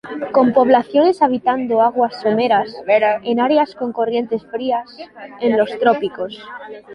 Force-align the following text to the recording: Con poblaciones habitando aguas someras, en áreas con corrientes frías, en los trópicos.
Con 0.31 0.51
poblaciones 0.51 1.21
habitando 1.21 1.83
aguas 1.83 2.19
someras, 2.23 2.75
en 2.87 3.39
áreas 3.39 3.75
con 3.75 3.93
corrientes 3.93 4.43
frías, 4.49 4.89
en 5.41 5.59
los 5.59 5.77
trópicos. 5.77 6.43